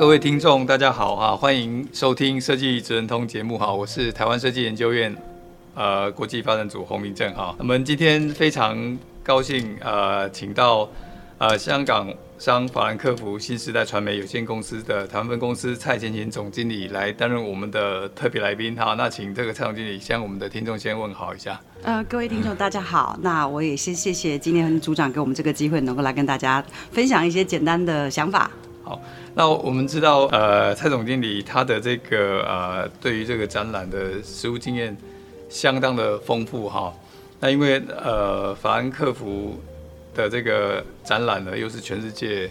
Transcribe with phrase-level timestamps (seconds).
[0.00, 5.14] 各位听众，大家好哈，欢迎收听设计职人通节目哈，我是台湾设计研究院
[5.74, 7.54] 呃国际发展组洪明正哈。
[7.58, 10.88] 我们今天非常高兴呃，请到
[11.36, 18.94] 呃香港商法兰克福新时代传媒有限公司的台湾分公司蔡前勤总经理来担任我们的特别来宾哈。
[18.96, 21.60] 那请这个蔡总经理向我们的听众先问好一下。
[21.82, 28.50] 呃，各位听众大家好，那我也先谢谢今天组长给我们这个机会，能够来跟大家分享一些简单的想法。
[28.90, 29.00] 好，
[29.36, 34.96] 那我们知道，呃，蔡总经理他的这个呃，对于这个展览的实务经验
[35.48, 36.92] 相当的丰富哈。
[37.38, 39.60] 那因为呃，法兰克福
[40.12, 42.50] 的这个展览呢，又是全世界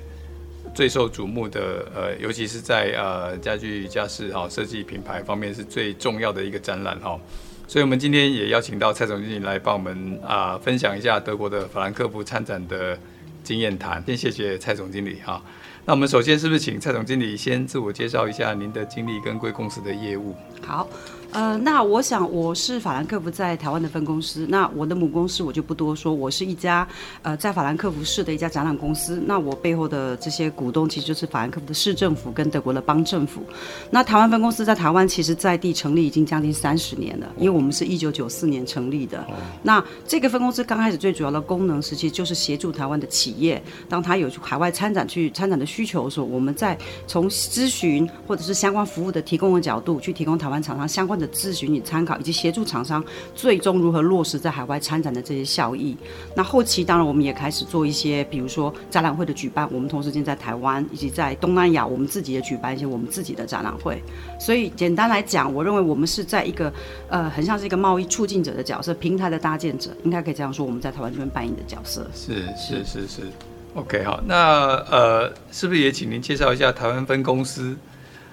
[0.73, 7.20] 最受瞩目的，呃，尤其是在呃家具家饰哈设计品牌方面是最重要的一个展览哈。
[7.67, 12.98] 所以，我们今天也邀请到蔡总经理来帮我们啊、分享一下德国的法兰克福参展的
[13.44, 14.02] 经验谈。
[14.08, 15.44] 先谢谢蔡总经理哈。
[15.85, 20.36] 那我们首先是不是请蔡总经理先自我介绍一下您的经历跟贵公司的业务？
[20.61, 20.88] 好。
[21.31, 26.88] 呃，那我想我是法兰克福在台湾的分公司，那我的母公司我就不多说，我是一家
[27.21, 29.21] 呃在法兰克福市的一家展览公司。
[29.27, 33.44] 那我背后的这些股东其实就是法兰克福的市政府跟德国的邦政府。
[33.91, 39.23] 那台湾分公司在台湾其实在地成立已经将近三十年了，因为我们是一九九四年成立的。
[39.61, 53.03] 那这个分公司刚开始最主要的功能，实际就是协助台湾的企业，当他有去海外参展去参展的需求的时候，我们在从咨询或者是相关服务的提供的角度，去提供台湾厂商相关的咨询与参考，以及协助厂商
[53.35, 55.97] 最终如何落实在海外参展的这些效益。
[56.35, 64.02] 那后期当然我们也开始做一些，比如说展览会的举办，我们同时间在台湾以及在东南亚，我们自己也举办一些我们自己的展览会。
[64.39, 66.71] 所以简单来讲，我认为我们是在一个
[67.09, 72.07] 呃，很像是一个贸易促进者的角色，平台的搭建者，应该可以这样说，我们在台湾这边扮演的角色。
[72.13, 73.21] 是是是是
[73.73, 77.75] ，OK 好，那呃，是不是也请您介绍一下台湾分公司？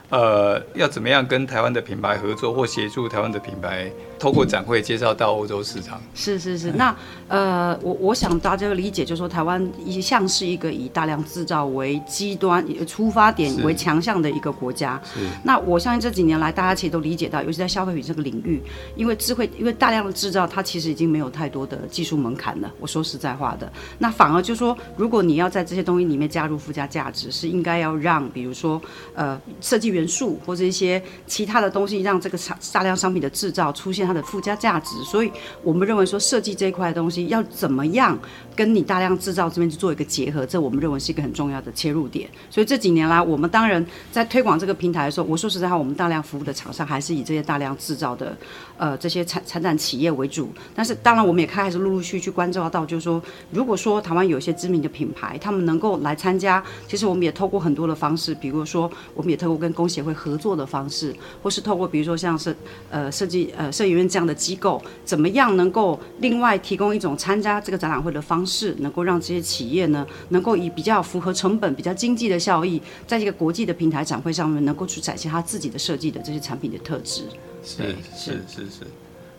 [0.09, 3.91] 呃，要怎么样跟台湾的品牌合作，或协助台湾的品牌
[4.21, 6.01] 透过展会介绍到欧洲市场？
[6.15, 6.95] 是是是，那
[7.27, 15.01] 呃，我我想大家理解，就是说台湾一向是一个以大量制造为基端、出发点为强项的一个国家。
[15.13, 15.21] 是。
[15.43, 18.63] 那我相信这几年来，大家其实都理解到，尤其在消费品这个领域，
[18.95, 22.73] 因为智慧，因为大量的制造，它其实已经没有太多的技术门槛了。
[22.79, 28.81] 我说实在话的，那反而就是说，如果你要在这些东西里面加入附加价值，是应该要让，比如说
[29.13, 29.96] 呃，设计。
[29.97, 32.39] 元素或者一些其他的东西，让这个
[32.73, 34.95] 大量商品的制造出现它的附加价值。
[35.05, 38.19] 所以，我们认为说设计这一块的东西要怎么样
[38.55, 42.29] 跟你大量制造这边去做一个结合，这我们认为是一个很重要的切入点。
[42.51, 48.37] 所以这几年来，我们当然在推广这个平台的时候，我说实在话，我们大量服务的厂商还是以这些大量制造的
[48.77, 50.51] 呃这些产产展企业为主。
[50.75, 62.55] 但是，当然我们也开始陆陆续续关照到，就是说，如果说台湾有一些知名的品牌，他们能够来参加，其实我们也透过很多的方式，比如说，我们也透过跟公协会合作的方式，或是透过比如说像是
[62.91, 77.25] 呃设计呃设计院这样的机构，怎么样能够另外提供一种参加这个展览会的方式，能够让这些企业呢，能够以比较符合成本、比较经济的效益，在这个国际的平台展会上面，能够去展现他自己的设计的这些产品的特质。
[77.65, 78.87] 是是是是，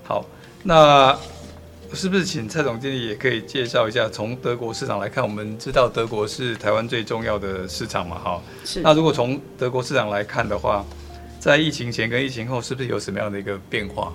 [0.04, 0.26] 好，
[0.64, 1.18] 那
[1.94, 8.42] 是不是请蔡总经理也可以介绍一下，从德国市场来看，我们知道德国是台湾最重要的市场嘛，哈。
[8.66, 8.82] 是。
[8.82, 10.86] 那如果从德国市场来看的话，
[11.40, 14.14] 在疫情前跟疫情后，是不是有什么样的一个变化？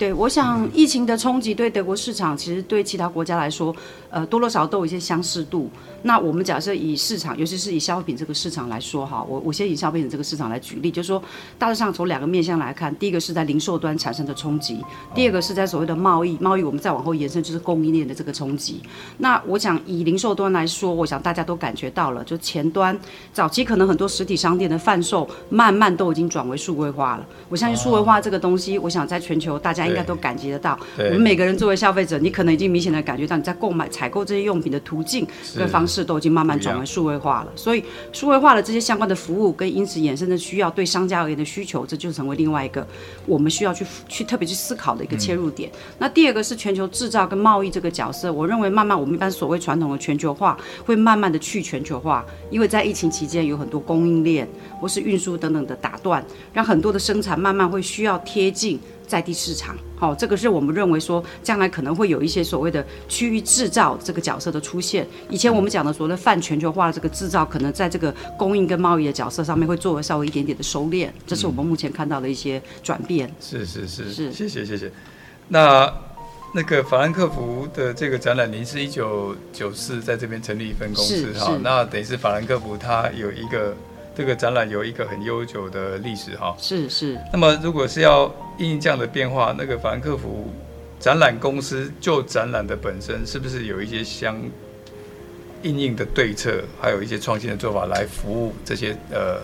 [0.00, 3.76] 对，我想疫情的冲击对德国市场，其实对其他国家来说，
[4.08, 5.68] 呃，多多少少都有一些相似度。
[6.00, 11.22] 那我们假设以市场，尤其是以消费品这个市场来说，哈，我我先以消费品这个市场来举例，就是说，
[11.58, 14.82] 大致上从两个面向来看，第一个是在零售端产生的冲击，
[15.14, 18.80] 第二个是在所谓的贸易，贸易我们再往后延伸就是供应链的这个冲击。
[19.18, 22.98] 那我想以零售端来说，我想大家都感觉到了，就前端
[23.34, 27.26] 早期可能很多实体商店的贩售，慢慢都已经转为数位化了。
[27.50, 29.89] 我相信数位化这个东西，我想在全球大家。
[29.90, 30.78] 应该都感觉得到。
[30.96, 35.26] 我们每个人作为消费者，你可能已经明显的感觉到你在购买、采购这些用品的途径
[35.56, 37.52] 跟方式都已经慢慢转为数位化了。
[37.54, 42.86] 所以数位化的这些相关的服务跟因此衍生的需要，对商家而言的需求，这就成为另外一个
[43.26, 45.70] 我们需要去去特别去思考的一个切入点。
[45.70, 54.48] 嗯、那第二个是全球制造跟贸易这个角色，我认为慢慢我们一般所谓传统的全球化会慢慢的去全球化，因为在疫情期间有很多供应链
[54.80, 58.78] 或是运输等等的打断，让很多的生产慢慢会需要贴近
[59.10, 59.76] 在地市场。
[59.96, 65.04] 好，这个是我们认为说将来可能会有一些所谓的区域制造这个角色的出现。
[65.28, 73.28] 以前我们讲的所谓的泛全球化的这个制造，可能在这个供应跟贸易的角色上面会作为稍微一点点的收敛，这是我们目前看到的一些转变。
[73.28, 74.92] 嗯、是是是是，谢谢谢谢。
[75.48, 75.92] 那
[76.54, 83.76] 那个法兰克福的这个展览，您是一九九四在这边成立一分公司哈，那等于是法兰克福它有一个
[84.16, 86.54] 这个展览有一个很悠久的历史哈。
[86.58, 87.18] 是是。
[87.32, 90.50] 那么如果是要因应这样的变化，那个法兰克福
[90.98, 94.36] 展览公司就展览的本身，是不是有一些相
[95.62, 99.38] 应应的对策，还有一些创新的做法来服务这些呃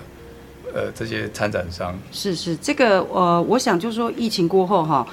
[0.74, 1.98] 呃这些参展商？
[2.12, 5.06] 是是，这个呃，我想就是说疫情过后哈。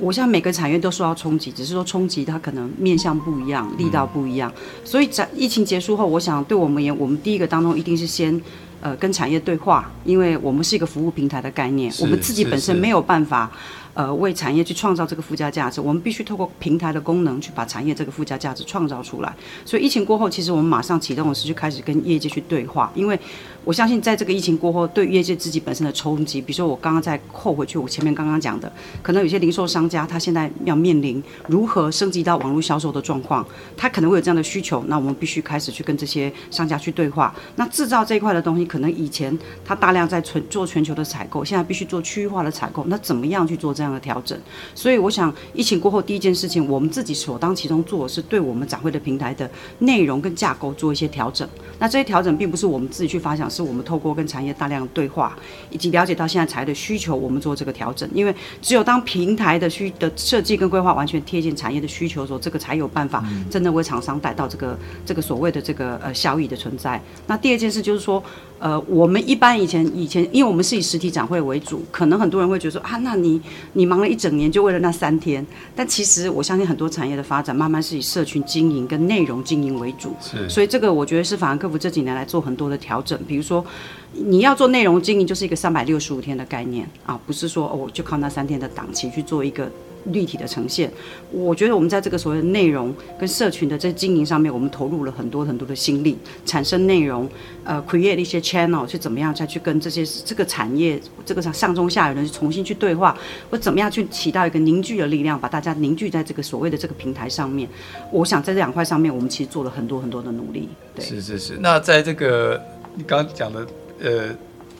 [0.00, 4.52] 我想每个产业都受到冲击，只是说冲击它可能面向不一样，力道不一样。
[4.84, 8.40] 所以在疫情结束后，我想对我们而言，我们第一个当中一定是先
[8.80, 13.50] 呃跟产业对话，因为我们是一个服务平台的概念，我们自己本身没有办法。
[13.94, 19.34] 呃，为产业去创造这个附加价值，我们必须透过平台的功能去把产业这个附加价值创造出来。
[19.64, 23.18] 所以疫情过后，其实我们马上启动的是去开始跟业界去对话，因为
[23.68, 28.72] 我相信在这个疫情过后，对业界自己本身的冲击，比如说我刚刚再扣回去，我前面刚刚讲的，
[29.02, 37.34] 可能有些零售商家他现在要面临如何升级到网络销售的状况，他可能会有这样的需求，那我们必须开始去跟这些商家去对话。
[37.56, 44.40] 那制造这一块的东西，可能以前他大量在全做全球的采购，现在必须做区域化的采购，那怎么样去做这样的调整，
[44.74, 49.50] 所以我想疫情过后第一件事情，我们自己首当其冲做的是对我们展会的平台的
[49.80, 51.46] 内容跟架构做一些调整。
[51.78, 55.36] 那这些调整并不是我们自己去发想，是我们透过跟产业大量对话，
[55.68, 58.08] 以及了解到现在产业的需求，我们做这个调整。
[58.14, 58.32] 因为
[58.62, 67.02] 只有当平台的需的设计跟规划完全贴近产业的需求的时候，这个才有办法真的为厂商带到这个这个所谓的这个呃效益的存在。
[67.26, 68.22] 那第二件事就是说。
[68.58, 73.40] 呃，我们一般以前以前，因为我们是以实体展会为主，可能很多人会觉得说啊，那你
[73.72, 75.46] 你忙了一整年就为了那三天，
[75.76, 83.64] 但其实我相信很多产业的发展慢慢是以社群经营跟内容经营为主，是，所以这个我觉得是法兰克福这几年来做很多的调整，比如说
[84.12, 89.70] 你要做内容经营，就是一个三百六十五天的概念啊，不是说哦就靠那三天的档期去做一个。
[90.12, 90.90] 立体的呈现，
[91.30, 96.16] 我觉得我们在这个所谓的内容跟社群的这经营上面，我们投入了很多很多的心力，
[96.46, 97.28] 产生内容，
[97.64, 103.14] 呃，create 一些 channel，去怎么样再去跟这些这个产业这个上上中下游人重新去对话，
[103.50, 107.68] 或怎么样去起到一个凝聚的力量，把大家凝聚在这个所谓的这个平台上面。
[108.10, 110.70] 我想在这两块上面，我们其实做了很多很多的努力。
[110.94, 111.58] 对，是是是。
[111.60, 112.58] 那在这个
[112.94, 113.66] 你刚刚讲的
[114.00, 114.36] 呃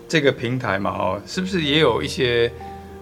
[0.08, 2.50] 这个平台嘛，哦，是不是也有一些？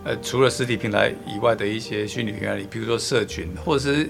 [0.05, 4.09] 呃，除了实体平台以外的一些虚拟平台你，比如说社群，或者是。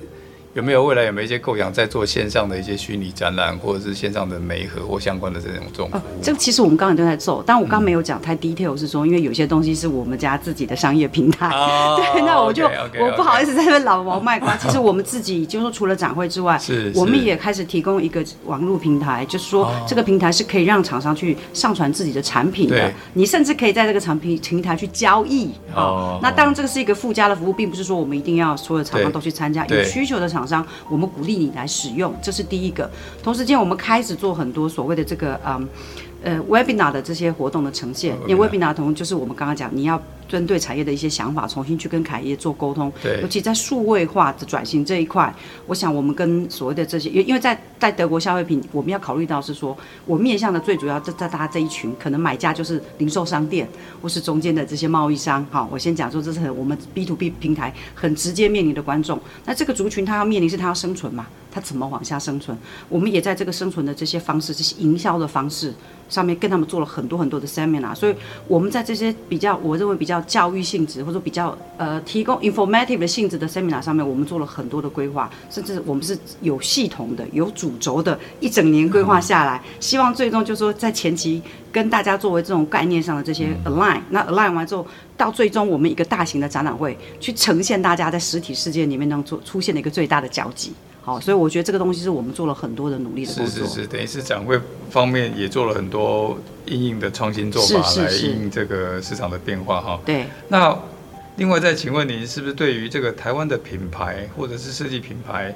[0.56, 6.00] 有没有未来有没有一些构想在做线上的一些虚拟展览，或者是线上的媒合或相关的这种这种哦？
[6.22, 13.04] 这个其实我们刚才都在做，但我刚没有讲太 detail，是说因为有些东西是我们家自己的商业平台，哦、 对，那我就 okay, okay, okay.
[13.04, 14.56] 我不好意思在那老王卖瓜。
[14.56, 25.50] 其实我们自己就是说，除了展会之外，是，我们也开始提供一个网络平台，就是说这个平台是可以让厂商去上传自己的产品的，你甚至可以在这个产品平台去交易。
[25.74, 30.45] 哦，哦那当然这个是一个附加的服务，并不是说我们一定要所有厂商都去参加，有需求的厂。
[30.46, 32.88] 商，我们鼓励你来使用，这是第一个。
[33.22, 35.68] 同时间，我们开始做很多所谓的这个，嗯，
[36.22, 38.16] 呃，webinar 的这些活动的呈现。
[38.26, 40.00] 因为 webinar 同就是我们刚刚讲，你要。
[40.28, 42.92] 针对产业的一些想法，重新去跟凯业做沟通。
[43.02, 45.32] 对，尤其在数位化的转型这一块，
[45.66, 53.68] 我想我们跟所谓的这些，因因为在在德国消费品，我们要考虑到是说，我面向的最主要在在大家这一群，可能买家就是零售商店
[54.02, 55.44] 或是中间的这些贸易商。
[55.50, 59.20] 好，我先讲说这是很我们 B to B 平台很直接面临的观众。
[59.44, 61.26] 那这个族群他要面临是他要生存嘛？
[61.50, 62.56] 他怎么往下生存？
[62.88, 65.72] 我们也在这个生存的这些方式，这些营销的方式。
[66.08, 68.14] 上面跟他们做了很多很多的 seminar，所以
[68.46, 90.72] 我们在这些比较我认为比较教育性质或者比较呃提供 informative 的性质的 seminar 上面，我们做了很多的规划，甚至我们是有系统的、有主轴的，一整年规划下来，希望最终就是说在前期跟大家作为这种概念上的这些 align，那 align 完之后，到最终我们一个大型的展览会去呈现大家在实体世界里面能做出现的一个最大的交集。
[91.06, 93.64] 好，所以我觉得这个东西是我们做了很多的努力的工作。
[93.64, 94.58] 是是是，等于是展会
[94.90, 100.00] 方面也做了很多应应的创新做法，来因应这个市场的变化哈。
[100.04, 100.26] 对。
[100.48, 100.76] 那
[101.36, 105.54] 另外再请问您，是不是对于这个台湾的品牌或者是设计品牌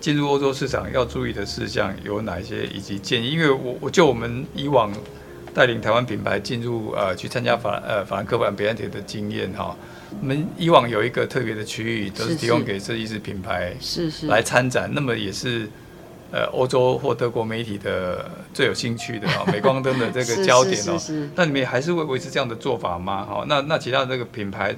[0.00, 3.32] 进入欧洲市场要注意的事项有哪一些，以及建议？
[3.32, 4.92] 因为我我就我们以往
[5.52, 9.76] 带领台湾品牌进入呃去参加法呃法兰克福 Ambiente 的经验哈，
[10.20, 15.68] 我们以往有一个特别的区域都是提供给设计师品牌是是来参展，那么也是。
[16.32, 21.00] 呃，欧洲或德国媒体的最有兴趣的啊，镁光灯的这个 焦点哦，
[21.36, 23.24] 那你们还是会维持这样的做法吗？
[23.24, 24.74] 哈，那那其他的这个品牌，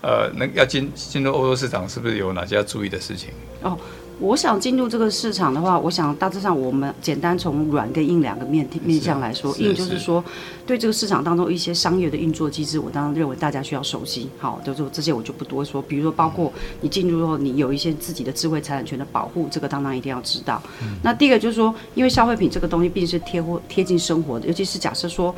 [0.00, 3.28] 呃，能要进进入欧洲市场，是不是有哪些要注意的事情？
[3.60, 3.78] 哦。
[4.18, 10.24] 我想进入这个市场的话，我想大致上我们简单从软跟硬两个面面向来说，硬就是说
[10.64, 14.30] 对这个市场当中一些商业的运作机制，我当然认为大家需要熟悉。
[14.38, 15.82] 好，就是这些我就不多说。
[15.82, 20.62] 比如说，包括你进入后，你有一些自己的智慧财产权的保护，这个当然一定要知道。
[21.02, 25.34] 那第一个就是说，因为消费品这个东西毕竟是贴或贴近生活的，尤其是假设说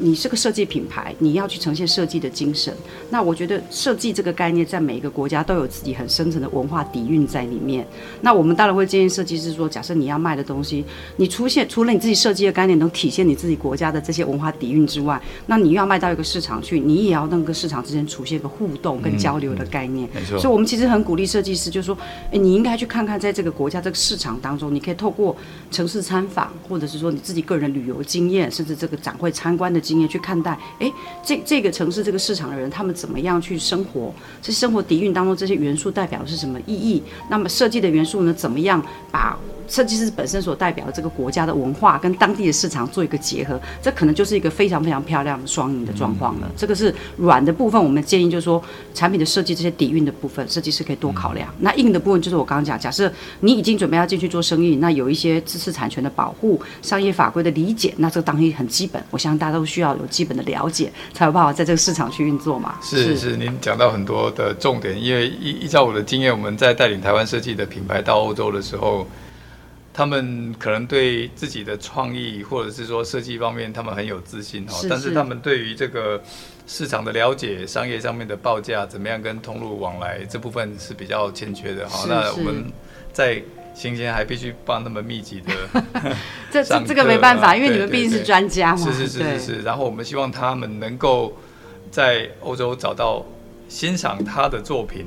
[0.00, 2.74] 你是个设计品牌，你要去呈现设计的精神。
[3.08, 7.86] 那我觉得设计这个概念在每一个国家都有自己很深层的文化底蕴在里面。
[8.22, 10.84] 那我们当然会建议设计师说，假设你要卖的东西，
[11.16, 20.08] 你出现除了你自己设计的概念能体现你自己国家的这些文化底蕴之外，那你又要卖到一个市场去，你也要那个市场之间出现一个互动跟交流的概念。
[20.14, 20.38] 没错。
[20.38, 21.96] 所以，我们其实很鼓励设计师，就是说，
[22.32, 25.36] 哎，你应该去看看，在这个国家这个市场当中，你可以透过
[25.70, 30.90] 城市参访，或者是说你自己个人旅游经验，甚至这个展会参观的经验去看待，哎，
[31.22, 34.14] 这这个城市这个市场的人，他们怎么样去生活？
[34.40, 37.02] 这生活底蕴当中这些元素代表的是什么意义？
[37.28, 38.32] 那么设计的元素呢？
[38.32, 39.36] 怎么样把
[39.68, 46.50] 设计师本身所代表的这个国家的文化跟当地的市场做一个结合，这可能就是一个非常非常漂亮的双赢的状况了。
[46.56, 48.62] 这个是软的部分，我们建议就是说，
[48.94, 51.52] 产品的设计这些底蕴的部分，设计师可以多考量。
[51.60, 59.02] 那硬的部分就是我刚刚讲，假设你已经准备要进去做生意，那有一些知识产权的保护、商业法规的理解，那这个当然很基本。
[59.10, 62.76] 我相信大家都需要有基本的了解，才有办法在这个市场去运作嘛。
[62.82, 69.06] 是是，您讲到很多的重点，因为依依照我的经验，我们在带领台湾设计的品牌到欧洲的时候。
[69.98, 76.22] 他们可能对自己的创意或者是说设计方面，他们很有自信哈，但是他们对于这个
[76.68, 82.06] 市场的了解、商业上面的报价怎么样跟通路往来这部分是比较欠缺的哈。
[82.08, 82.70] 那我们
[83.12, 83.42] 在
[83.74, 85.52] 行前还必须帮他们密集的
[86.52, 88.86] 这这这个没办法，因为你们毕竟是专家嘛。
[88.86, 89.62] 是是是是是。
[89.62, 91.36] 然后我们希望他们能够
[91.90, 93.26] 在欧洲找到
[93.68, 95.06] 欣赏他的作品。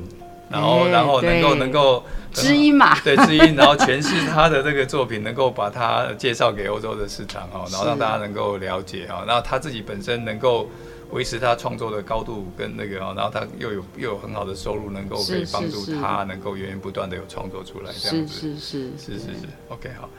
[0.51, 2.03] 然后，然后能够能够
[2.34, 10.70] 知音嘛，对知音，然后诠释他的这个作品，能够把他介绍给欧洲的市场哦，然后让大家能够了解哈，然后他自己本身能够
[11.12, 20.10] 维持他创作的高度跟那个，哦然后他又有又有很好的收入，能够可以帮助他能够源源不断的有创作出来这样子，是是是是是是，OK 好。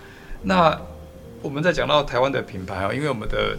[0.43, 0.79] 那
[1.41, 3.57] 我们在讲到台湾的品牌啊，因为我们的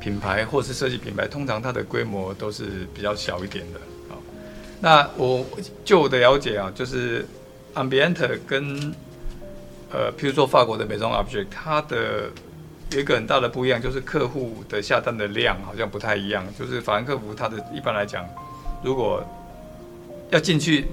[0.00, 3.80] 品牌或是设计品牌，通常它的规模都是比较小一点的。
[4.80, 5.44] 那我
[5.84, 7.26] 就我的了解啊，就是
[7.74, 8.94] Ambiente 跟
[9.92, 12.30] 呃，譬如说法国的 Maison Objet，它的
[12.92, 16.44] 有一个很大的不一样，就是客户的下单的量好像不太一样。
[16.58, 18.24] 就是法兰克福，它的一般来讲，
[18.82, 19.22] 如果
[20.30, 20.86] 要进去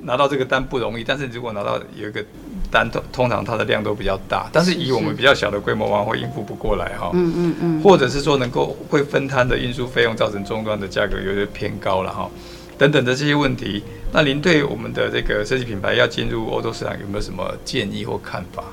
[0.00, 2.24] 拿到这个单不容易，但是如果拿到有一个
[2.70, 4.48] 单，通通常它的量都比较大。
[4.52, 7.10] 但是以我们比较小的规模，往往会应付不过来哈。
[7.12, 7.82] 嗯嗯嗯。
[7.82, 12.30] 或者是说能够会分摊的运输费用，造成终端的价格有些偏高了哈。
[12.80, 18.64] 等等的这些问题，那您对我们的这个设计品牌要进入欧洲市场有没有什么建议或看法？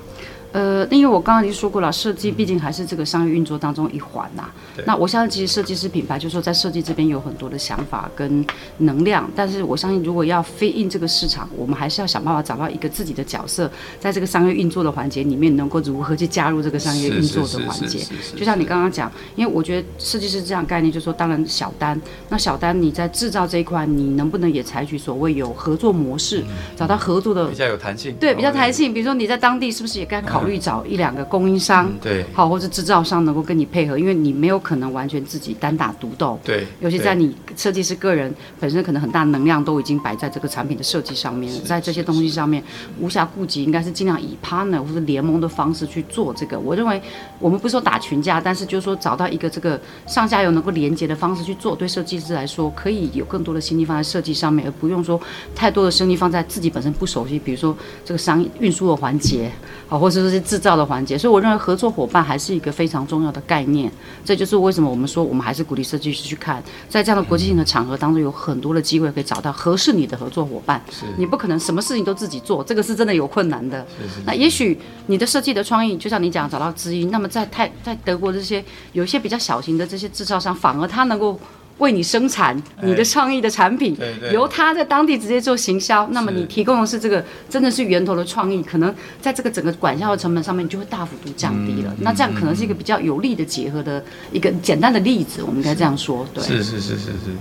[0.52, 4.50] 呃，因为我刚刚已经说过了，设计毕竟还是这个商业运作当中一环呐、
[4.86, 8.46] 那我相信，其实设计师品牌就是说在设计这边有很多的想法跟
[8.80, 18.00] 能量，但是我相信，如果要 fit in 这个市场，我们还是要想办法找到一个自己的角色，在这个商业运作的环节里面，能够如何去加入这个商业运作的环节。
[18.36, 22.00] 就像你刚刚讲，因为我觉得设计师这样概念，就是说，当然小单，
[22.30, 28.94] 那小单你在制造这一块，你能不能也采取所谓有合作模式，嗯、找到合作的比较有弹性，对，比较弹性。
[28.94, 42.64] 比如说你在当地是不是也该考虑找一两个供应商，嗯、对，好，或者制造商能够跟你配合，因为你没有可能完全自己单打独斗，对，尤其在你设计师个人本身可能很大能量都已经摆在这个产品的设计上面，在这些东西上面
[43.00, 46.60] 无暇顾及，应该是尽量以 partner 或者联盟的方式去做这个。
[46.60, 47.02] 我认为
[47.40, 55.20] 我们不是说打群架，但是就是说找到一个这个上下游能够连接的方式去做，对设计师来说可以有更多的心力放在设计上面，而不用说
[55.56, 57.76] 太多的精力放在自己本身不熟悉，比如说
[58.06, 59.52] 这个商运输的环节，
[59.88, 63.90] 好，或者说是制造的环节，所以我认为合作伙伴还是一个非常重要的概念。
[64.26, 70.84] 这就是为什么我们说，我们还是鼓励设计师去看，在这样的国际性的场合当中，有很多的机会可以找到合适你的合作伙伴。
[70.92, 73.86] 是，你不可能什么事情都自己做，这个是真的有困难的。
[73.98, 74.22] 是是是。
[74.26, 77.10] 那也许你的设计的创意，就像你讲，找到知音。
[77.12, 81.40] 那么在泰在德国这些有一些比较小型的这些制造商，反而他能够
[81.78, 91.96] 为你生产你的创意的产品，对对，由他在当地直接做行销，那么你提供的是这个真的是源头的创意，可能在这个整个管销的成本上面就会大幅度降低了。
[92.00, 96.44] 那这样可能是一个比较有利的结合的一个简单的例子，我们应该这样说，对。
[96.44, 97.38] 是是是是是。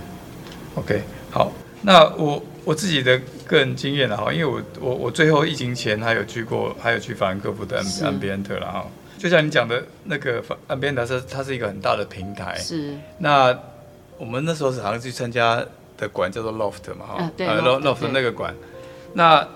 [0.75, 1.01] OK，
[1.31, 1.51] 好，
[1.81, 8.85] 那我我自己的个人经验了哈，因为我我我最后疫情前还有去过，还有去法兰克福的 Ambiente 了哈。
[9.17, 13.57] 就像你讲的那个 Ambiente 是它是一个很大的平台，是那。
[14.17, 15.63] 我们那时候是好像去参加
[15.97, 18.55] 的馆叫做 Loft 嘛，哈、啊，对，Loft Loft 那个馆。
[19.13, 19.47] 那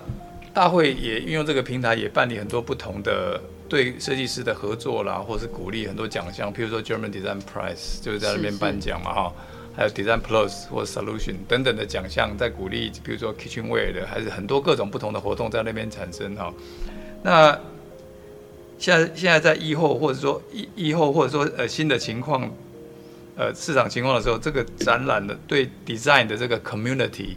[0.54, 9.32] 大会也运用这个平台，也办理很多不同的对设计师的合作啦，或是鼓励很多奖项，譬如说 German Design Prize 就是在那边颁奖嘛，哈，
[9.74, 16.52] 还有 Design Plus 或 Solution 等等的奖项，在鼓励，比如说 Kitchenware 的，还是很多各种不同的活动在那边产生哈。
[17.22, 17.58] 那
[18.78, 22.50] 现在现在在疫后，或者说疫疫后，或者说呃新的情况。
[23.36, 27.36] 呃，市场情况的时候，这个展览的对 design 的这个 community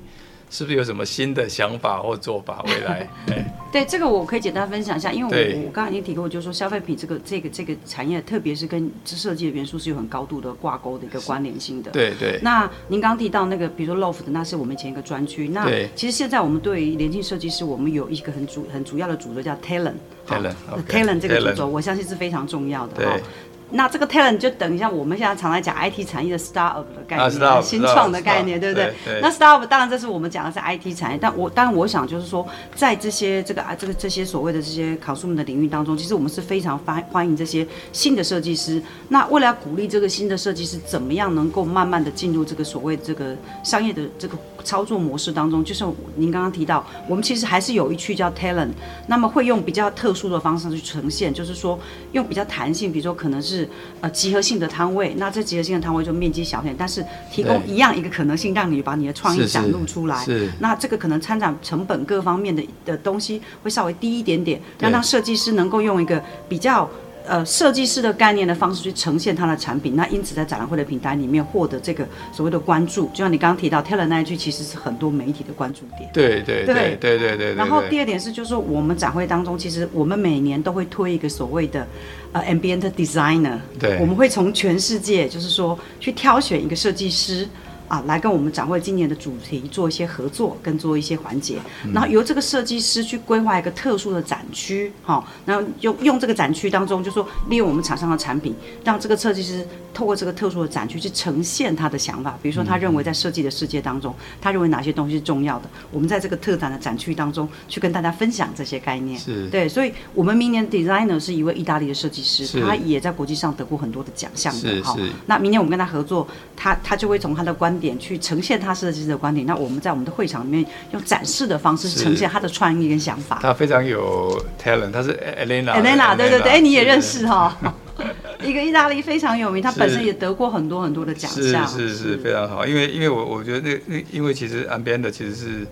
[0.49, 2.63] 是不是有什么新的想法或做法？
[2.67, 3.09] 未来，
[3.71, 11.91] 对这个我可以简单分享一下，因为我我刚才已经提过，就是说消费品这个这个这个产业，特别是跟设计的元素是有很高度的挂钩的一个关联性的。
[11.91, 12.39] 对对。
[12.43, 15.47] 那您刚刚提到那个，比如说 loft 的，那是我们以前一个专区。
[15.47, 19.93] 那其实现在我们对于年轻设计师，我们有一个很主很主要的主轴叫 talent。
[20.27, 22.95] talent，talent 这个主轴，我相信是非常重要的。
[22.95, 23.23] 对。
[23.71, 28.85] 那这个 talent 就等一下我们现在常来讲 IT 产业的 startup 的概念，啊、新创的概念，对不对？
[29.03, 38.81] 对对，那 startup 当然这是我们讲的是 IT 产业，但我当然我想就是说，在这些这个啊这个这些所谓的这些 consumer 的领域当中，其实我们是非常欢欢迎这些新的设计师。
[39.09, 45.63] 那为了要鼓励这个新的设计师，怎么样能够慢慢的进入这个所谓这个商业的这个操作模式当中？
[45.63, 45.83] 就是
[46.15, 48.69] 您刚刚提到，我们其实还是有一区叫 talent，
[49.07, 51.79] 那么会用比较特殊的方式去呈现，就是说
[52.11, 53.54] 用比较弹性，比如说可能是。
[53.55, 53.67] 是
[54.01, 60.23] 呃集合性的摊位，那这集合性的摊位就面积小点，但是提供一样一个可能性，让你把你的创意展露出来。
[60.23, 66.89] 是，是，那这个可能参展成本各方面的的东西会稍微低一点点，让让设计师能够用一个比较。
[67.27, 76.09] 呃，设计师的概念的方式去呈现他的产品，那因此在展览会的平台里面获得这个所谓的关注，就像你刚刚提到 talent 那一句，其实是很多媒体的关注点。
[76.13, 77.55] 对对对对对对，对。
[77.55, 81.87] 然后第二点是，就是说我们展会当中，其实我们每年都会推一个所谓的
[82.31, 87.47] 呃 ambient designer，对，我们会从全世界就是说去挑选一个设计师。
[87.87, 91.57] 啊，来跟我们展会今年的主题做一些合作，跟做一些环节，
[91.93, 109.47] 然后由这个设计师去规划一个特殊的展区，好、哦，然后用用这个展区当中，就说利用我们厂商的产品，让这个设计师透过这个特殊的展区去呈现他的想法，比如说他认为在设计的世界当中，他认为哪些东西是重要的，我们在这个特展的展区当中去跟大家分享这些概念，是。
[109.49, 123.39] 对，所以我们明年 designer 是一位意大利的设计师，他也在国际上得过很多的奖项的，好，那明年我们跟他合作，他他就会从他的观点去呈现他设计师的观点，那我们在我们的会场里面用展示的方式呈现他的创意跟想法。
[123.41, 125.81] 他非常有 talent，他是 Elena。
[125.81, 127.57] Elena，对对对，哎，你也认识哈？
[128.43, 131.67] 一个意大利非常有名，他本身也得过很多很多的奖项。
[131.67, 132.65] 是是是，非常好。
[132.65, 135.67] 因为因为我我觉得那那因为其实 Ambiente 其实是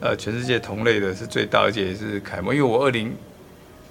[0.00, 2.52] 呃全世界同类的是最大，而且也是楷模。
[2.52, 3.14] 因为我二零。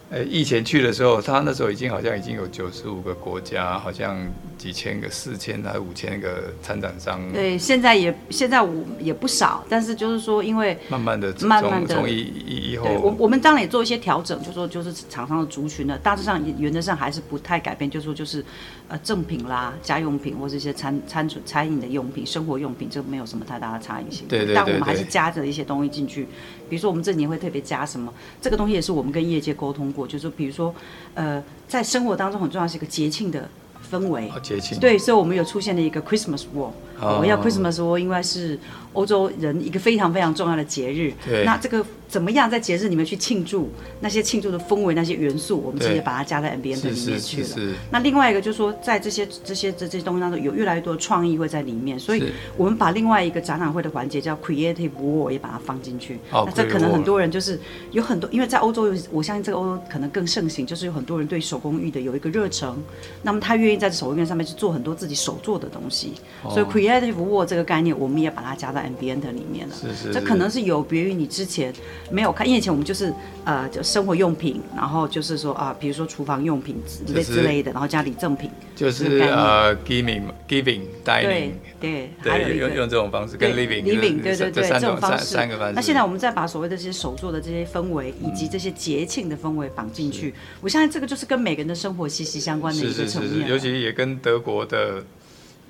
[0.10, 4.18] 哎，以前去的时候，他那时候已经好像已经有九十五个国家，好像
[4.58, 7.22] 几千个、四千还是五千个参展商。
[7.34, 18.44] 对，现在也现在我也不少，但是就是说，因为慢慢的、慢慢的从以以以后，我我们当然也做一些调整，就是说就是厂商的族群呢，大致上原则上还是不太改变，就是说就是
[18.90, 24.26] 呃赠品啦、家用品或者一些餐餐餐饮的用品、生活用品，这没有什么太大的差异性。
[24.28, 24.56] 对对对，对。
[24.56, 26.24] 但我们还是加着一些东西进去，
[26.70, 29.92] 比如说我们这年会特别加什么，这个东西也是我们跟业界沟通。
[29.92, 30.74] 过就是，比如说，
[31.16, 33.50] 呃，在生活当中很重要是一个节庆的
[33.92, 34.32] 氛围。
[34.42, 34.80] 节庆。
[34.80, 36.72] 对，所以我们有出现了一个 Christmas Wall。
[37.00, 38.60] 我要 Christmas Wall，因为是
[38.94, 41.14] 欧洲人一个非常非常重要的节日。
[41.26, 41.44] 对。
[41.44, 41.86] 那这个。
[42.08, 47.76] 怎么样在节日里面去庆祝那些庆祝的氛围、那些元素，我们直接把它加在 Ambiente 里面去了。
[47.92, 56.20] 那另外一个就是说，在这些这些这这些东西当中，有越来越多的创意会在里面，所以我们把另外一个展览会的环节叫 Creative Wall 也把它放进去。
[56.32, 57.60] 那这可能很多人就是
[57.92, 62.74] 有很多，因为在欧洲，我相信这个欧洲可能更盛行，就是有很多人对手工艺的有一个热忱，
[63.22, 66.14] 那么他愿意在手工艺上面去做很多自己手做的东西。
[66.50, 69.76] 所以 Creative Wall 这个概念，我们也把它加在 Ambiente 里面了。
[69.76, 70.14] 是是。
[70.14, 71.74] 这可能是有别于你之前。
[72.10, 85.74] 没有看，因为以前我们就是呃，就生活用品，然后就是说啊，比如说厨房用品之类之类的，然后家里赠品，就是呃，giving giving dining，对对，还有用用这种方式跟 living living，对对对，这种方式三个方式。
[85.76, 93.50] 那现在我们再把所谓的这些手作的这些氛围，以及这些节庆的氛围绑进去，我相信这个就是跟每个人的生活息息相关的一个层面。
[93.50, 95.04] 尤其也跟德国的。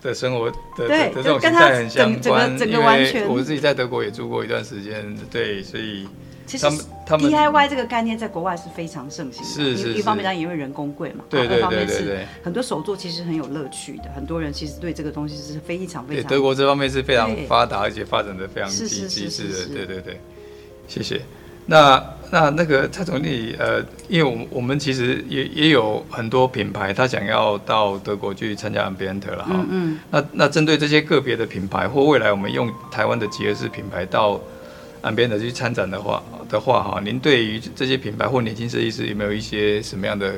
[0.01, 6.07] 的生活的的这种形态很相关，整个完全，我自己在德国也住过一段时间，对，所以。
[6.45, 6.65] 其实
[7.05, 16.23] DIY 这个概念在国外是非常盛行的，是是，一方面当然因为人工贵嘛，对对对对对，很多手作其实很有乐趣的，很多人其实对这个东西是非常非常。
[16.23, 20.21] 对，德国这方面是非常发达，而且发展的非常积极是的，对对对。
[20.87, 21.19] 谢谢。
[21.65, 29.51] 那那那个蔡总经理，呃，因为我们我们其实也也有很多品牌，他想要到德国去参加 Ambiente 了哈。
[29.51, 29.99] 嗯，嗯。
[30.11, 34.39] 那那针对这些个别的品牌，或未来我们用台湾的集合式品牌到
[35.03, 36.23] Ambiente 去参展的话。
[36.49, 40.35] 的话哈，您对于这些品牌或年轻设计师有没有一些什么样的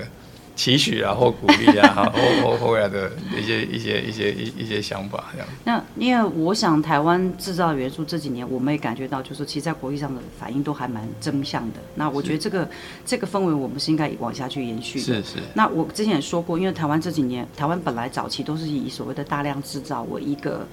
[0.60, 5.48] 期许啊，或鼓励啊， 哈，或或后来的一些一些一些一一些想法这样？
[5.64, 11.80] 那因为我想台湾制造元素这几年，我们也感觉到，就是其实在国际上的反应都还蛮正向的。
[11.96, 12.70] 那我觉得这个
[13.06, 15.06] 这个氛围，我们是应该往下去延续的。
[15.06, 15.38] 是是。
[15.54, 20.68] 那我之前也说过，因为台湾这几年，台湾本来早期都是以所谓的大量制造为一个。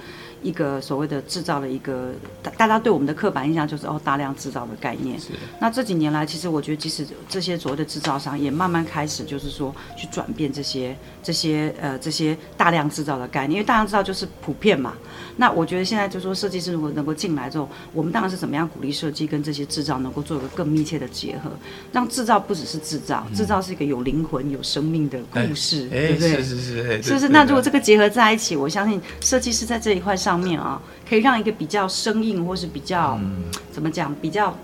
[0.46, 5.18] 一个所谓的制造的一个，大大家对我们的刻板印象就是哦，大量制造的概念。
[5.18, 5.30] 是。
[5.60, 14.94] 那这几年来，其实我觉得，即使这些所谓的制造商也慢慢开始，就是说去转变这些这些呃这些大量制造的概念，因为大量制造就是普遍嘛。
[15.36, 21.50] 那我觉得现在就说，设计师如果能够进来之后，我们当然是怎么样鼓励设计跟这些制造能够做一个更密切的结合，
[21.92, 26.36] 让制造不只是制造，制造是一个有灵魂、有生命的故事，对不对？
[26.36, 27.28] 是是是，是不是？
[27.30, 30.35] 那如果这个结合在一起，我相信设计师在这一块上。
[30.36, 34.54] 方面啊，可以让一个比较生硬或是比较、嗯、怎么讲，比较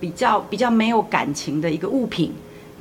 [0.00, 2.32] 比较比较没有感情的一个物品，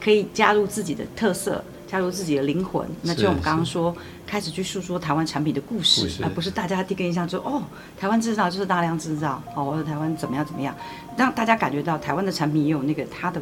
[0.04, 2.90] 可以加入自己的特色，加入自己的灵魂。
[3.04, 7.62] 那就我们刚刚说，开始去诉说台湾产品的故事，而不是大家第一个印象就哦，
[8.00, 10.76] 台湾制造就是大量制造，哦，台湾怎么样怎么样，
[11.16, 13.40] 让大家感觉到台湾的产品也有那个它的。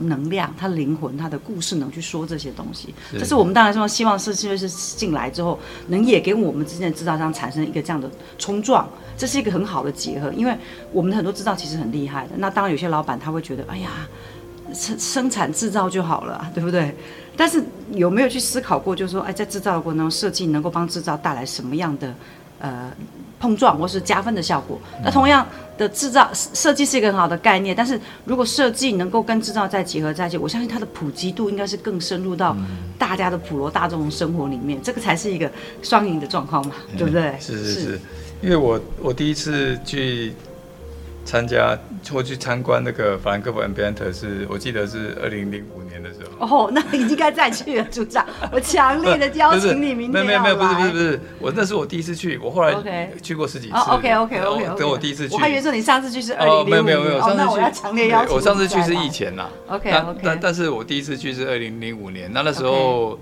[0.00, 10.56] 能量，他的灵魂，他的故事，能去说这些东西，这是我们当然说希望设计师进来之后，能也给我们之间的制造商产生一个这样的冲撞，这是一个很好的结合，因为
[10.92, 12.30] 我们的很多制造其实很厉害的。
[12.38, 13.90] 那当然有些老板他会觉得，哎呀，
[14.72, 16.94] 生生产制造就好了，对不对？
[17.36, 22.14] 但是有没有去思考过，就是说，哎，在制造的过程中，设计能够帮制造带来什么样的
[22.58, 22.90] 呃？
[23.44, 24.80] 碰撞或是加分的效果。
[25.04, 32.56] 那同样的制造设计是一个很好的概念，但是如果设计能够跟制造再结合在一起，我相信它的普及度应该是更深入到
[32.98, 35.50] 大家的普罗大众生活里面，这个才是一个
[35.82, 37.34] 双赢的状况嘛，对不对？
[37.38, 38.00] 是是是，
[38.40, 40.32] 因为我我第一次去。
[41.24, 41.76] 参加
[42.12, 46.46] 或去参观那个法兰克福 Ambiente 是我记得是二零零五年的时候。
[46.46, 48.26] 哦，那你应该再去了，组长。
[48.52, 50.12] 我强烈的邀请你明天。
[50.12, 53.74] 没有没有没有，不是不是不是，我那是我第一次去，我后来去过十几次。
[53.74, 54.78] OK OK OK OK。
[54.78, 55.34] 等我第一次去。
[55.34, 56.68] 我还以为说你上次去是二零零五。
[56.68, 57.38] 没有没有没有，上次去。
[57.38, 58.34] 那我要强烈邀请。
[58.34, 59.48] 我上次去是以前啦。
[59.68, 60.20] OK OK。
[60.22, 63.18] 但但是我第一次去是二零零五年，那那时候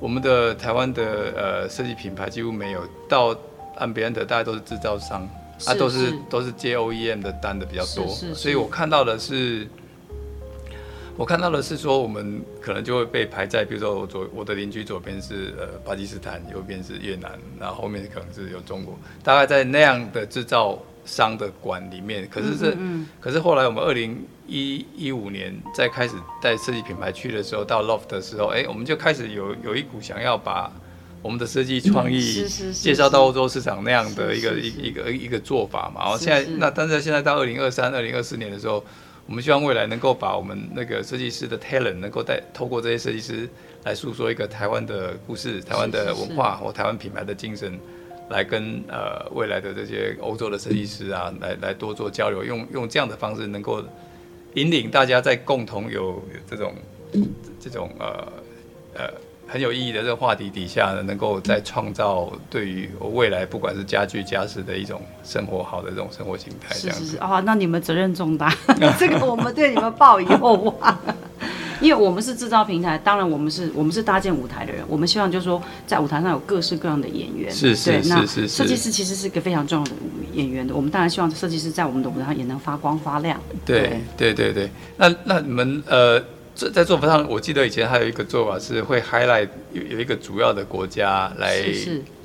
[0.00, 1.02] 我们的台湾的
[1.36, 3.34] 呃设计品牌几乎没有，到
[3.78, 5.28] Ambiente 大家都是制造商。
[5.66, 9.66] 啊，都是都是接 OEM 的单的比较多，所以我看到的是，
[11.16, 22.28] 我看到的是说，我们可能就会被排在，比如说我左我的邻居左边是呃巴基斯坦，右边是越南，然后后面可能是有中国，大概在那样的制造商的馆里面。
[22.30, 30.72] 可是这，嗯嗯可是后来我们二零一一五年在开始带设计品牌去的时候，到 Loft 的时候，哎、欸，我们就开始有有一股想要把。
[31.24, 32.20] 我们的设计创意
[32.70, 38.84] 介绍到欧洲市场那样的一个一一个一个做法嘛，然后现在那但是现在到二零二三、二零二四年的时候，
[39.24, 43.48] 我们希望未来能够把我们那个设计师的 talent 能够带透过这些设计师
[43.84, 47.80] 来诉说一个台湾的故事、台湾的文化或台湾品牌的精神，
[48.28, 53.82] 来跟呃未来的这些欧洲的设计师啊来来多做交流，用用这样的方式能够
[54.56, 56.74] 引领大家在共同有这种
[57.58, 58.32] 这种呃
[58.96, 59.10] 呃。
[59.46, 66.74] 很有意义的这个话题底下呢，能够再创造对于未来不管是家具家饰的一种生活好的这种生活形态。
[66.74, 68.54] 是是是哦，那你们责任重大，
[68.98, 70.98] 这个我们对你们抱以厚望。
[71.80, 77.52] 因为我们是制造平台，当然我们是我们是搭建舞台的人，我们希望就是说在舞台上有各式各样的演员。
[77.52, 78.48] 是是是是是。
[78.48, 79.92] 设计师其实是一个非常重要的
[80.32, 83.38] 演员的，我们当然希望设计师在我们的舞台上也能发光发亮。
[83.66, 86.22] 对对对对，那那你们呃。
[86.54, 91.64] 在在做法上，我记得以前还有一个做法是会 highlight 有有一个主要的国家来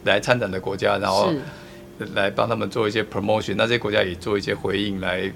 [0.06, 1.34] 来参展的国家，然后
[2.14, 5.32] 来帮他们做一些 promotion，那这些国家也做一些回应来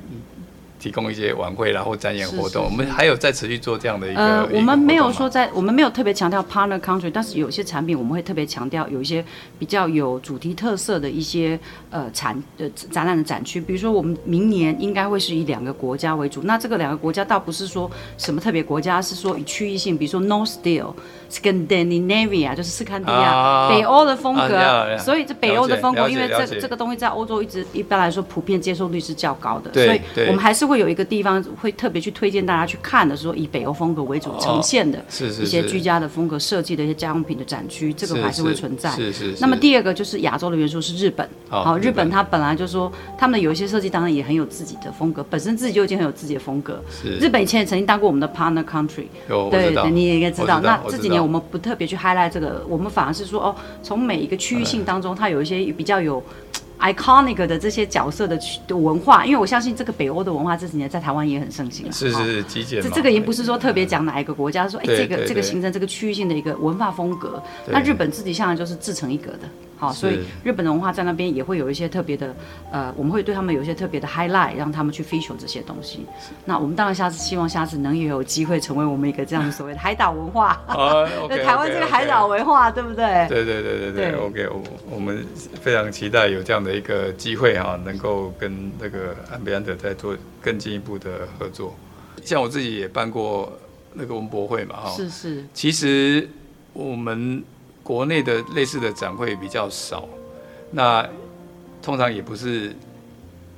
[0.79, 4.21] 提供一些晚会然后展演活动，我们还有在持续做这样的一个。
[4.21, 9.23] 呃，我们没有说在，我们没有特别强调 partner country，但是有些产品我们会特别强调有一些
[9.57, 11.57] 比较有主题特色的一些
[11.89, 20.93] 呃产呃展览的展区，比如说我们明年应该会是以两个国家为主，那这个两个国家倒不是说什么特别国家，是说以区域性，比如说 North Steel、
[21.31, 30.73] Scandinavia 就是斯堪的亚北欧的风格，所以这北欧的风格，因为这这个东西在欧洲一直一般来说普遍接受率是较高的，所以我们还是会。
[30.73, 34.97] 会有一个地方会特别去推荐大家去看的，说以北欧风格为主呈现的，
[35.39, 38.89] 一些居家的风格设计的一些家用品的展区，这个还是会存在。
[38.89, 39.35] 是是。
[39.39, 46.83] 那么第二个就是亚洲的元素是日本，好，日本它本来就说他们的有一些设计当然也很有自己的风格，本身自己就已经很有自己的风格。
[47.21, 49.05] 日本以前也曾经当过我们的 partner country，
[49.51, 50.59] 对对，你也应该知道。
[50.61, 56.23] 那这几年我们不特别去 highlight 这个，我们反而是说哦，从每一个区域性当中，它有一些比较有。
[56.83, 61.89] Iconic 的这些角色的的文化，因为我相信这个北欧的文化这几年在台湾也很盛行。
[61.91, 62.81] 是是是，极简。
[62.81, 67.41] 这这个也不是说特别讲哪一个国家，说哎，这个这个形成这个区域性的一个文化风格。
[67.67, 69.49] 那日本自己向来就是自成一格的。
[69.83, 72.33] 好，所以日本的文化在那边也会有一些特别的，
[72.71, 76.05] 呃，我们会对他们有一些特别的 highlight，让他们去 feature 这些东西。
[76.45, 80.51] 那我们当然下次希望下次能也有机会成为我们一个这样所谓的海岛文化。
[80.67, 83.27] 啊， 对台湾这个海岛文化，对不对？
[83.27, 84.11] 对对对对对。
[84.15, 85.25] OK，我我们
[85.61, 91.75] 非常期待有这样的一个机会哈，能够跟那个安比安德再做更进一步的合作。
[92.23, 93.51] 像我自己也办过
[93.93, 94.89] 那个文博会嘛，哈。
[94.91, 95.43] 是是。
[95.53, 96.29] 其实
[96.71, 97.43] 我们。
[97.83, 100.07] 国内的类似的展会比较少，
[100.71, 101.07] 那
[101.81, 102.73] 通常也不是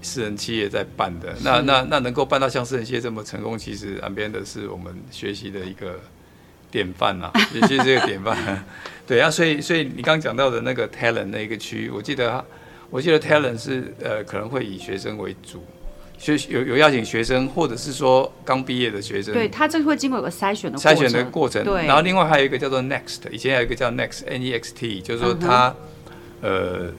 [0.01, 1.35] 私人企业在办的。
[1.43, 5.99] 那那那能够办到像私人企业这么成功，其实岸边的是我们学习的一个
[6.71, 8.65] 典范呐， 也是这个典范。
[9.05, 12.43] 对啊，所以所以你刚刚讲到的那个 talent 那个区域，我记得
[12.89, 15.63] 我记得 talent 是呃可能会以学生为主。
[16.25, 21.63] 学有有邀请学生，或者是说刚毕业的学生，对他这个会经过有个筛选的筛选的过程。
[21.63, 25.75] 对，然后另外还有一个叫做 Next，以前还有一个叫 Next N E X T，就是说他、
[26.41, 26.93] 嗯、呃。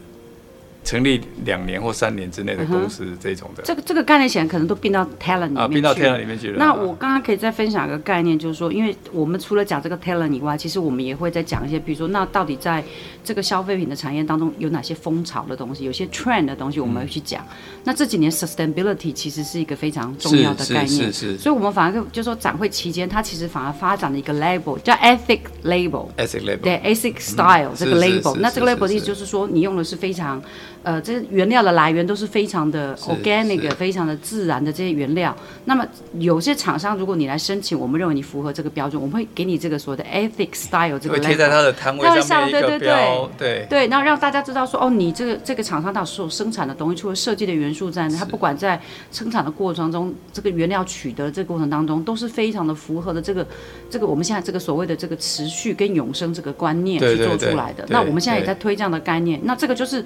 [0.86, 5.74] 成立两年或三年之内的公司这种的，这个这个概念显然可能都并到 talent 里面去。
[5.74, 6.58] 并到 talent 里面去了。
[6.58, 12.84] 那我刚刚可以再分享一个概念，就是说，因为我们除了讲这个 talent 以外，其实我们也会再讲一些，比如说，那到底在
[13.24, 17.44] 这个消费品的产业当中有哪些风潮的东西，有些 trend 的东西，我们会去讲。
[17.82, 21.38] 那这几年 sustainability 其实是一个非常重要的概念，是是。
[21.38, 28.36] 所以我们反而就说展会期间，它其实反而发展了一个 label 叫 ethic label，ethic label，对 ethic style 这个 label。
[28.36, 30.40] 那这个 label 的意思就是说，你用的是非常。
[30.86, 35.36] 呃，这些原料的来源都是非常的 organic，非常的自然的这些原料。
[35.64, 35.84] 那么
[36.20, 53.44] 有些厂商，如果你来申请，我们认为你符合这个标准，我们会给你这个所谓的 ethic style 这个贴在他的摊位上面一个标，对对对对对，然后让大家知道说，哦，你这个这个厂商它所生产的东西，除了设计的元素在内，它不管在生产的过程中，这个原料取得这个过程当中，都是非常的符合的这个
[53.90, 57.84] 这个我们现在这个所谓的这个持续跟永生这个观念去做出来的。
[57.88, 60.04] 那我们现在也在推这样的概念，那这个就是。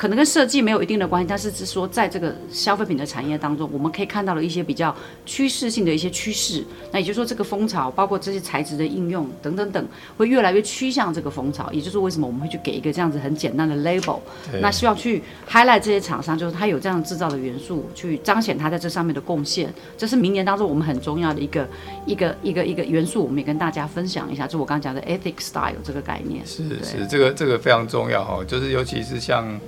[0.00, 6.64] 可能跟设计没有一定的关系，但是是说在这个消费品的产业当中，我们可以看到了一些比较趋势性的一些趋势。
[6.90, 11.70] 那也就是说，这个风潮，包括这些材质的应用等等等，会越来越趋向这个风潮。
[11.70, 14.20] 也就是为什么我们会去给一个这样子很简单的 label，
[14.62, 19.70] 那希望去 highlight 这些厂商，就是它有这样制造的元素，去彰显它在这上面的贡献。
[19.98, 21.68] 这是明年当中我们很重要的一个
[22.06, 24.46] 一个一个一个元素，我们也跟大家分享一下。
[24.46, 29.60] 就我刚刚讲的 ethic style 这个概念，是是这个这个非常重要哈，就是尤其是像。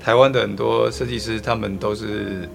[0.00, 2.48] 台湾的很多设计师，他们都是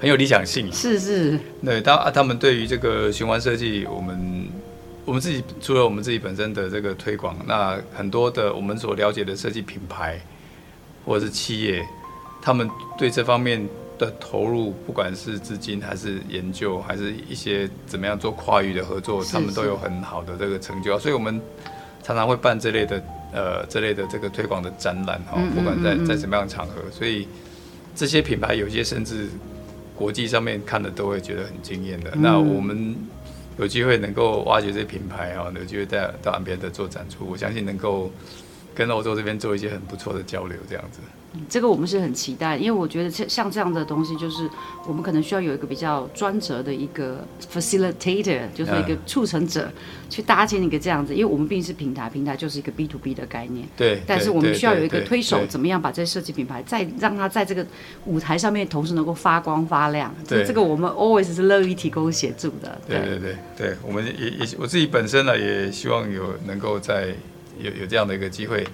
[0.00, 0.68] 很有理想性。
[0.72, 1.38] 是是。
[1.64, 4.48] 对，当他们对于这个循环设计，我们
[5.04, 10.20] 我们自己除了我们自己本身的这个推广，那很多的我们所了解的设计品牌
[11.06, 11.86] 或者是企业，
[12.42, 13.64] 他们对这方面
[13.96, 20.98] 的投入，不管是资金还是研究，还是一些怎么样做跨域的合作，他们都有很好的这个成就。
[20.98, 21.40] 所以我们
[22.02, 23.00] 常常会办这类的。
[23.32, 27.28] 呃，这类的这个推广的展览哈，不管在在什么样的场合，所以
[27.94, 29.28] 这些品牌有些甚至
[29.94, 32.12] 国际上面看的都会觉得很惊艳的。
[32.16, 32.96] 那我们
[33.58, 38.10] 有机会能够挖掘这些品牌哦，有机会带到岸边的做展出，我相信能够
[38.74, 41.00] 跟欧洲这边做一些很不错的交流，这样子。
[41.48, 44.48] 这个我们是很期待，因为我觉得像像这样的东西，就是
[44.86, 49.70] 我们可能需要有一个比较专责的一个 facilitator，就是一个促成者，
[50.08, 51.14] 去搭建一个这样子。
[51.14, 53.68] 因为我们毕竟是平台，平台就是一个 B to B 的概念。
[53.76, 54.00] 对。
[54.06, 57.64] 但是我们需要有一个推手，怎么样把这些设计品牌再让它在这个
[58.06, 60.14] 舞台上面同时能够发光发亮？
[60.26, 60.44] 对。
[60.46, 62.80] 这个我们 always 是乐意提供协助的。
[62.88, 67.14] 对对对对，我们也也我自己本身呢，也希望有能够在
[67.60, 68.66] 有有这样的一个机会。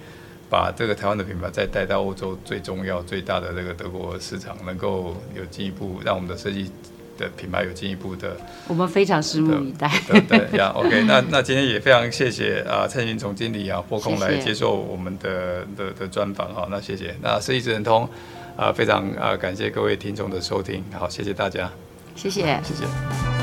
[0.49, 6.71] 把这个台湾的品牌再带到欧洲最重要、最大的这个德国市场，能够有进一步让我们的设计
[7.17, 8.35] 的品牌有进一步的，
[8.67, 9.89] 我们非常拭目以待。
[10.07, 17.15] 对对呀，OK，那那今天也非常谢谢啊蔡云总经理啊拨空来接受我们的的的专访哈，那谢谢。
[17.21, 18.07] 那设计直人通
[18.55, 21.71] 啊非常啊感谢各位听众的收听，好谢谢大家，
[22.15, 23.34] 谢谢谢谢。